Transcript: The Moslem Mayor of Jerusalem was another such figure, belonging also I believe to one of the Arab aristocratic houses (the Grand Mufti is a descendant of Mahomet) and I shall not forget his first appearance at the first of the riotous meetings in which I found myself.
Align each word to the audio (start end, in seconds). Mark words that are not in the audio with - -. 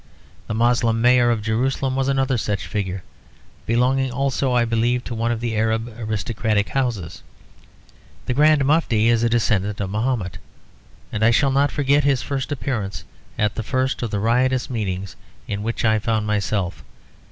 The 0.47 0.55
Moslem 0.55 0.99
Mayor 0.99 1.29
of 1.29 1.43
Jerusalem 1.43 1.95
was 1.95 2.07
another 2.07 2.35
such 2.35 2.65
figure, 2.65 3.03
belonging 3.67 4.11
also 4.11 4.51
I 4.51 4.65
believe 4.65 5.03
to 5.03 5.13
one 5.13 5.31
of 5.31 5.41
the 5.41 5.55
Arab 5.55 5.95
aristocratic 5.95 6.69
houses 6.69 7.21
(the 8.25 8.33
Grand 8.33 8.65
Mufti 8.65 9.09
is 9.09 9.21
a 9.21 9.29
descendant 9.29 9.79
of 9.79 9.91
Mahomet) 9.91 10.39
and 11.11 11.23
I 11.23 11.29
shall 11.29 11.51
not 11.51 11.69
forget 11.71 12.03
his 12.03 12.23
first 12.23 12.51
appearance 12.51 13.03
at 13.37 13.53
the 13.53 13.61
first 13.61 14.01
of 14.01 14.09
the 14.09 14.19
riotous 14.19 14.71
meetings 14.71 15.15
in 15.47 15.61
which 15.61 15.85
I 15.85 15.99
found 15.99 16.25
myself. 16.25 16.83